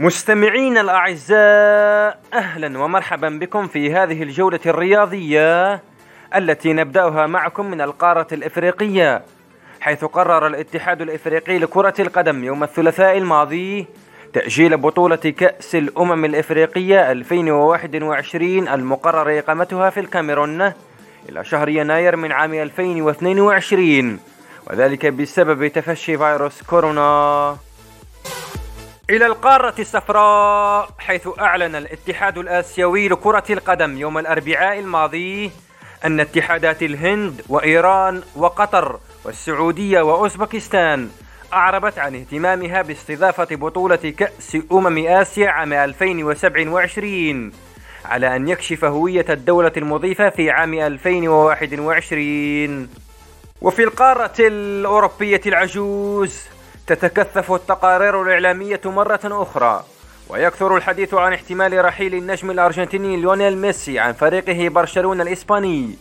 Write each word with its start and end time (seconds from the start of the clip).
مستمعينا 0.00 0.80
الأعزاء 0.80 2.20
أهلا 2.34 2.78
ومرحبا 2.78 3.28
بكم 3.28 3.66
في 3.66 3.94
هذه 3.94 4.22
الجولة 4.22 4.60
الرياضية 4.66 5.82
التي 6.36 6.72
نبدأها 6.72 7.26
معكم 7.26 7.66
من 7.66 7.80
القارة 7.80 8.26
الإفريقية 8.32 9.22
حيث 9.80 10.04
قرر 10.04 10.46
الاتحاد 10.46 11.02
الإفريقي 11.02 11.58
لكرة 11.58 11.94
القدم 11.98 12.44
يوم 12.44 12.62
الثلاثاء 12.62 13.18
الماضي 13.18 13.86
تأجيل 14.32 14.76
بطولة 14.76 15.16
كأس 15.16 15.74
الأمم 15.74 16.24
الإفريقية 16.24 17.12
2021 17.12 18.68
المقرر 18.68 19.38
إقامتها 19.38 19.90
في 19.90 20.00
الكاميرون 20.00 20.72
إلى 21.28 21.44
شهر 21.44 21.68
يناير 21.68 22.16
من 22.16 22.32
عام 22.32 22.54
2022 22.54 24.18
وذلك 24.70 25.06
بسبب 25.06 25.66
تفشي 25.68 26.18
فيروس 26.18 26.62
كورونا. 26.62 27.56
إلى 29.10 29.26
القارة 29.26 29.74
الصفراء 29.78 30.88
حيث 30.98 31.28
أعلن 31.40 31.74
الاتحاد 31.74 32.38
الآسيوي 32.38 33.08
لكرة 33.08 33.44
القدم 33.50 33.98
يوم 33.98 34.18
الأربعاء 34.18 34.78
الماضي 34.78 35.50
أن 36.04 36.20
اتحادات 36.20 36.82
الهند 36.82 37.42
وإيران 37.48 38.22
وقطر 38.36 39.00
والسعودية 39.24 40.00
وأوزبكستان 40.00 41.08
أعربت 41.52 41.98
عن 41.98 42.14
اهتمامها 42.14 42.82
باستضافة 42.82 43.56
بطولة 43.56 43.96
كأس 43.96 44.58
أمم 44.72 45.06
آسيا 45.06 45.50
عام 45.50 45.72
2027 45.72 47.52
على 48.04 48.36
أن 48.36 48.48
يكشف 48.48 48.84
هوية 48.84 49.26
الدولة 49.28 49.72
المضيفة 49.76 50.30
في 50.30 50.50
عام 50.50 50.74
2021 50.74 52.88
وفي 53.62 53.82
القارة 53.84 54.32
الأوروبية 54.38 55.40
العجوز 55.46 56.42
تتكثف 56.92 57.52
التقارير 57.52 58.22
الإعلامية 58.22 58.80
مرة 58.84 59.20
أخرى 59.24 59.84
ويكثر 60.28 60.76
الحديث 60.76 61.14
عن 61.14 61.32
احتمال 61.32 61.84
رحيل 61.84 62.14
النجم 62.14 62.50
الأرجنتيني 62.50 63.16
ليونيل 63.16 63.58
ميسي 63.58 63.98
عن 63.98 64.12
فريقه 64.12 64.68
برشلونة 64.68 65.22
الإسباني 65.22 65.96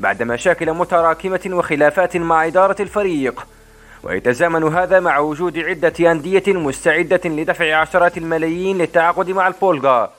بعد 0.00 0.22
مشاكل 0.22 0.72
متراكمة 0.72 1.40
وخلافات 1.46 2.16
مع 2.16 2.46
إدارة 2.46 2.76
الفريق. 2.82 3.46
ويتزامن 4.02 4.64
هذا 4.64 5.00
مع 5.00 5.18
وجود 5.18 5.58
عدة 5.58 6.12
أندية 6.12 6.42
مستعدة 6.46 7.20
لدفع 7.24 7.76
عشرات 7.76 8.18
الملايين 8.18 8.78
للتعاقد 8.78 9.30
مع 9.30 9.48
البولغا. 9.48 10.12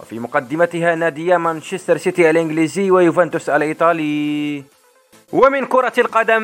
وفي 0.00 0.18
مقدمتها 0.18 0.94
ناديا 0.94 1.38
مانشستر 1.38 1.96
سيتي 1.96 2.30
الإنجليزي 2.30 2.90
ويوفنتوس 2.90 3.48
الإيطالي. 3.48 4.64
ومن 5.32 5.66
كرة 5.66 5.92
القدم 5.98 6.42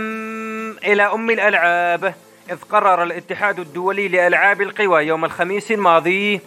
إلى 0.84 1.02
أم 1.02 1.30
الألعاب 1.30 2.14
إذ 2.50 2.56
قرر 2.56 3.02
الاتحاد 3.02 3.58
الدولي 3.58 4.08
لألعاب 4.08 4.62
القوى 4.62 5.06
يوم 5.06 5.24
الخميس 5.24 5.72
الماضي 5.72 6.40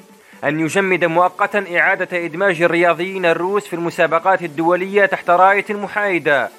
أن 0.43 0.59
يجمد 0.59 1.05
مؤقتا 1.05 1.65
إعادة 1.79 2.25
إدماج 2.25 2.61
الرياضيين 2.61 3.25
الروس 3.25 3.67
في 3.67 3.73
المسابقات 3.75 4.41
الدولية 4.41 5.05
تحت 5.05 5.29
راية 5.29 5.65
محايدة 5.69 6.49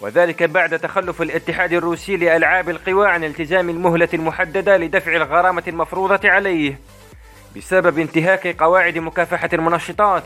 وذلك 0.00 0.42
بعد 0.42 0.78
تخلف 0.78 1.22
الاتحاد 1.22 1.72
الروسي 1.72 2.16
لألعاب 2.16 2.70
القوى 2.70 3.08
عن 3.08 3.24
التزام 3.24 3.70
المهلة 3.70 4.08
المحددة 4.14 4.76
لدفع 4.76 5.16
الغرامة 5.16 5.62
المفروضة 5.68 6.30
عليه 6.30 6.78
بسبب 7.56 7.98
انتهاك 7.98 8.62
قواعد 8.62 8.98
مكافحة 8.98 9.48
المنشطات. 9.52 10.24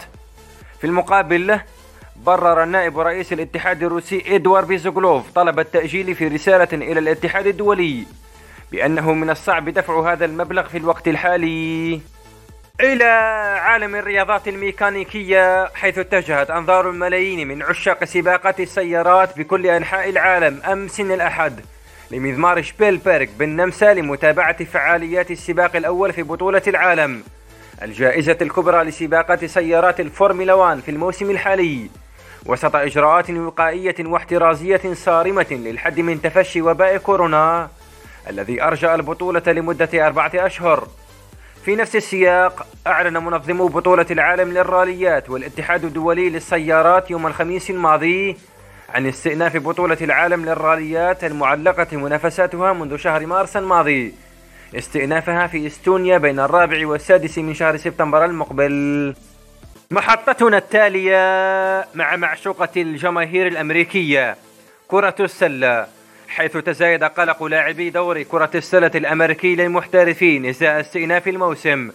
في 0.80 0.86
المقابل 0.86 1.46
له 1.46 1.62
برر 2.16 2.64
نائب 2.64 2.98
رئيس 2.98 3.32
الاتحاد 3.32 3.82
الروسي 3.82 4.22
إدوار 4.26 4.64
بيزوغلوف 4.64 5.30
طلب 5.30 5.60
التأجيل 5.60 6.14
في 6.14 6.28
رسالة 6.28 6.68
إلى 6.72 6.98
الاتحاد 6.98 7.46
الدولي. 7.46 8.06
بأنه 8.72 9.12
من 9.12 9.30
الصعب 9.30 9.68
دفع 9.68 10.12
هذا 10.12 10.24
المبلغ 10.24 10.68
في 10.68 10.78
الوقت 10.78 11.08
الحالي 11.08 12.00
إلى 12.80 13.04
عالم 13.62 13.94
الرياضات 13.94 14.48
الميكانيكية 14.48 15.66
حيث 15.74 15.98
اتجهت 15.98 16.50
أنظار 16.50 16.90
الملايين 16.90 17.48
من 17.48 17.62
عشاق 17.62 18.04
سباقات 18.04 18.60
السيارات 18.60 19.38
بكل 19.38 19.66
أنحاء 19.66 20.10
العالم 20.10 20.60
أمس 20.72 21.00
الأحد 21.00 21.60
لمضمار 22.10 22.62
شبيلبرغ 22.62 23.26
بالنمسا 23.38 23.94
لمتابعة 23.94 24.64
فعاليات 24.64 25.30
السباق 25.30 25.76
الأول 25.76 26.12
في 26.12 26.22
بطولة 26.22 26.62
العالم 26.66 27.22
الجائزة 27.82 28.36
الكبرى 28.42 28.84
لسباقات 28.84 29.44
سيارات 29.44 30.00
الفورمولا 30.00 30.54
1 30.54 30.80
في 30.80 30.90
الموسم 30.90 31.30
الحالي. 31.30 31.90
وسط 32.46 32.76
إجراءات 32.76 33.30
وقائية 33.30 33.94
واحترازية 34.00 34.80
صارمة 34.94 35.46
للحد 35.50 36.00
من 36.00 36.22
تفشي 36.22 36.62
وباء 36.62 36.96
كورونا 36.96 37.68
الذي 38.30 38.62
أرجأ 38.62 38.94
البطولة 38.94 39.42
لمدة 39.46 40.06
أربعة 40.06 40.30
أشهر. 40.34 40.88
في 41.64 41.76
نفس 41.76 41.96
السياق 41.96 42.66
أعلن 42.86 43.24
منظمو 43.24 43.66
بطولة 43.66 44.06
العالم 44.10 44.52
للراليات 44.52 45.30
والاتحاد 45.30 45.84
الدولي 45.84 46.30
للسيارات 46.30 47.10
يوم 47.10 47.26
الخميس 47.26 47.70
الماضي 47.70 48.36
عن 48.94 49.06
استئناف 49.06 49.56
بطولة 49.56 49.96
العالم 50.00 50.44
للراليات 50.44 51.24
المعلقة 51.24 51.96
منافساتها 51.96 52.72
منذ 52.72 52.96
شهر 52.96 53.26
مارس 53.26 53.56
الماضي. 53.56 54.14
استئنافها 54.74 55.46
في 55.46 55.66
إستونيا 55.66 56.18
بين 56.18 56.40
الرابع 56.40 56.86
والسادس 56.86 57.38
من 57.38 57.54
شهر 57.54 57.76
سبتمبر 57.76 58.24
المقبل. 58.24 59.14
محطتنا 59.90 60.58
التالية 60.58 61.18
مع 61.94 62.16
معشوقة 62.16 62.68
الجماهير 62.76 63.46
الأمريكية 63.46 64.36
كرة 64.88 65.14
السلة. 65.20 65.95
حيث 66.28 66.56
تزايد 66.56 67.04
قلق 67.04 67.44
لاعبي 67.44 67.90
دوري 67.90 68.24
كرة 68.24 68.50
السلة 68.54 68.90
الأمريكي 68.94 69.54
للمحترفين 69.54 70.46
إزاء 70.46 70.80
استئناف 70.80 71.28
الموسم. 71.28 71.90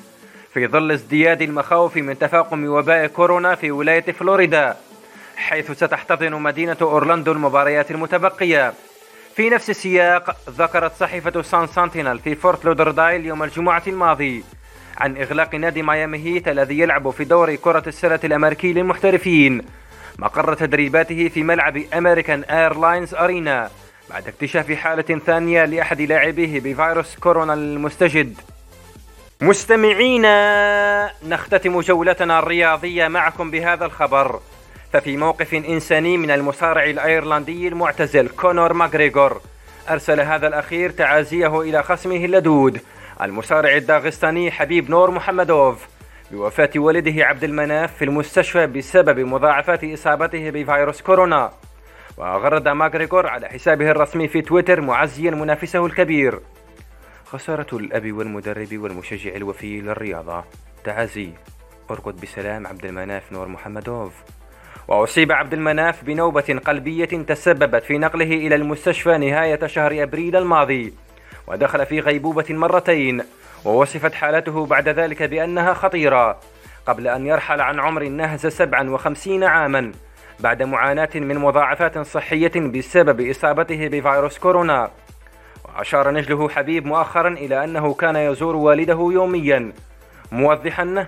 في 0.54 0.68
ظل 0.68 0.92
ازدياد 0.92 1.42
المخاوف 1.42 1.98
من 1.98 2.20
تفاقم 2.20 2.66
وباء 2.66 3.08
كورونا 3.08 3.56
في 3.56 3.72
ولاية 3.72 4.12
فلوريدا 4.12 4.76
حيث 5.36 5.72
ستحتضن 5.72 6.34
مدينة 6.34 6.78
أورلاندو 6.82 7.32
المباريات 7.32 7.92
المتبقية. 7.92 8.74
في 9.36 9.50
نفس 9.50 9.70
السياق 9.70 10.36
ذكرت 10.50 10.92
صحيفة 11.00 11.42
سان 11.42 11.68
سانتينال 11.68 12.20
في 12.20 12.36
فورت 12.36 12.66
لودردايل 12.66 13.26
يوم 13.26 13.44
الجمعة 13.44 13.84
الماضي 13.88 14.44
عن 14.98 15.18
إغلاق 15.18 15.56
نادي 15.56 15.84
ميامي 15.84 16.18
هيت 16.18 16.48
الذي 16.48 16.80
يلعب 16.80 17.10
في 17.10 17.24
دوري 17.24 17.58
كرة 17.58 17.84
السلة 17.88 18.20
الأمريكي 18.24 18.74
للمحترفين 18.74 19.62
مقر 20.20 20.54
تدريباته 20.54 21.28
في 21.34 21.44
ملعب 21.44 21.78
أمريكان 21.94 22.44
إيرلاينز 22.44 23.16
أرينا 23.16 23.70
بعد 24.12 24.28
اكتشاف 24.28 24.72
حالة 24.72 25.20
ثانية 25.26 25.66
لأحد 25.66 26.02
لاعبيه 26.02 26.60
بفيروس 26.60 27.16
كورونا 27.16 27.54
المستجد. 27.54 28.36
مستمعينا 29.42 31.12
نختتم 31.28 31.80
جولتنا 31.80 32.40
الرياضية 32.40 33.08
معكم 33.08 33.52
بهذا 33.52 33.86
الخبر. 33.86 34.40
ففي 34.94 35.18
موقف 35.18 35.54
إنساني 35.54 36.18
من 36.18 36.32
المصارع 36.32 36.84
الأيرلندي 36.84 37.68
المعتزل 37.68 38.30
كونور 38.30 38.74
ماغريغور 38.74 39.42
أرسل 39.90 40.20
هذا 40.20 40.48
الأخير 40.48 40.90
تعازيه 40.90 41.62
إلى 41.62 41.84
خصمه 41.84 42.26
اللدود 42.26 42.82
المصارع 43.22 43.76
الداغستاني 43.76 44.52
حبيب 44.52 44.90
نور 44.90 45.12
محمدوف 45.12 45.88
بوفاة 46.32 46.72
والده 46.76 47.26
عبد 47.26 47.44
المناف 47.44 47.96
في 47.98 48.06
المستشفى 48.06 48.68
بسبب 48.68 49.20
مضاعفات 49.20 49.84
إصابته 49.84 50.50
بفيروس 50.50 51.02
كورونا. 51.02 51.52
وغرد 52.22 52.68
ماغريغور 52.68 53.28
على 53.28 53.50
حسابه 53.50 53.92
الرسمي 53.92 54.28
في 54.28 54.42
تويتر 54.42 54.82
معزيا 54.82 55.32
منافسه 55.32 55.86
الكبير. 55.86 56.40
خسارة 57.26 57.68
الأب 57.74 58.12
والمدرب 58.12 58.68
والمشجع 58.74 59.36
الوفي 59.36 59.82
للرياضة 59.82 60.44
تعازي. 60.84 61.30
ارقد 61.92 62.22
بسلام 62.22 62.68
عبد 62.68 62.86
المناف 62.86 63.32
نور 63.32 63.48
محمدوف. 63.48 64.14
وأصيب 64.88 65.32
عبد 65.32 65.54
المناف 65.54 66.04
بنوبة 66.04 66.62
قلبية 66.66 67.06
تسببت 67.06 67.84
في 67.84 67.98
نقله 67.98 68.34
إلى 68.34 68.56
المستشفى 68.56 69.18
نهاية 69.18 69.68
شهر 69.68 70.04
أبريل 70.04 70.36
الماضي. 70.36 70.94
ودخل 71.48 71.86
في 71.86 72.00
غيبوبة 72.00 72.46
مرتين. 72.50 73.24
ووصفت 73.66 74.14
حالته 74.14 74.66
بعد 74.66 74.90
ذلك 74.90 75.24
بأنها 75.24 75.74
خطيرة. 75.74 76.40
قبل 76.86 77.08
أن 77.08 77.28
يرحل 77.28 77.62
عن 77.62 77.80
عمر 77.80 78.04
نهز 78.04 78.48
57 78.48 79.44
عاما. 79.44 79.92
بعد 80.42 80.64
معاناة 80.64 81.10
من 81.16 81.38
مضاعفات 81.38 81.98
صحية 82.00 82.52
بسبب 82.56 83.30
إصابته 83.30 83.88
بفيروس 83.88 84.38
كورونا. 84.40 84.92
وأشار 85.66 86.12
نجله 86.12 86.50
حبيب 86.50 86.86
مؤخرا 86.86 87.30
إلى 87.30 87.64
أنه 87.64 87.94
كان 87.94 88.16
يزور 88.16 88.56
والده 88.56 89.10
يوميا. 89.14 89.74
موضحا 90.32 91.08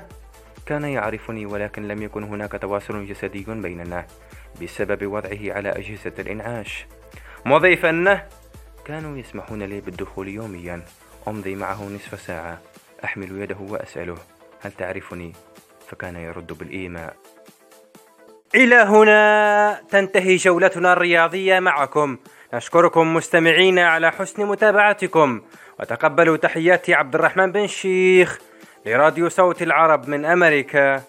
كان 0.66 0.84
يعرفني 0.84 1.46
ولكن 1.46 1.88
لم 1.88 2.02
يكن 2.02 2.24
هناك 2.24 2.52
تواصل 2.52 3.06
جسدي 3.06 3.46
بيننا 3.48 4.06
بسبب 4.62 5.12
وضعه 5.12 5.54
على 5.54 5.70
أجهزة 5.70 6.14
الإنعاش. 6.20 6.86
مضيفا 7.46 8.22
كانوا 8.86 9.18
يسمحون 9.18 9.64
لي 9.64 9.82
بالدخول 9.82 10.28
يوميا. 10.28 10.82
أمضي 11.28 11.56
معه 11.56 11.84
نصف 11.84 12.22
ساعة 12.22 12.62
أحمل 13.04 13.42
يده 13.42 13.58
وأسأله 13.60 14.18
هل 14.62 14.72
تعرفني؟ 14.72 15.34
فكان 15.88 16.16
يرد 16.16 16.54
بالإيماء. 16.54 17.16
إلى 18.56 18.76
هنا 18.76 19.82
تنتهي 19.90 20.36
جولتنا 20.36 20.94
الرياضية 20.94 21.60
معكم. 21.60 22.18
نشكركم 22.54 23.14
مستمعين 23.14 23.80
على 23.80 24.12
حسن 24.12 24.46
متابعتكم. 24.46 25.42
وتقبلوا 25.80 26.38
تحيات 26.38 26.90
عبد 26.90 27.16
الرحمن 27.16 27.52
بن 27.52 27.68
شيخ 27.68 28.40
لراديو 28.86 29.30
صوت 29.30 29.62
العرب 29.62 30.10
من 30.10 30.26
أمريكا. 30.26 31.04